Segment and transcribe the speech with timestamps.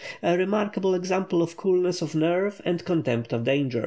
[0.23, 3.79] a remarkable example of coolness of nerve and contempt of danger.